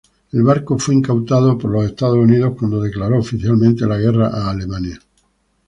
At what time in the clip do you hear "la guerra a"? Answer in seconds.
3.85-4.49